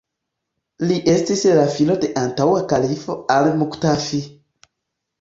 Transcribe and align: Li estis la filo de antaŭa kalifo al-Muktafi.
Li 0.91 0.97
estis 1.13 1.43
la 1.59 1.67
filo 1.75 1.99
de 2.05 2.11
antaŭa 2.23 2.65
kalifo 2.75 3.21
al-Muktafi. 3.39 4.27